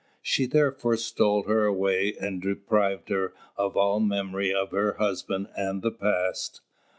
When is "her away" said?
1.43-2.15